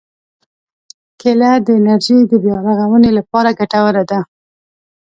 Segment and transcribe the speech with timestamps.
[1.19, 4.19] کېله د انرژي د بیا رغونې لپاره ګټوره ده.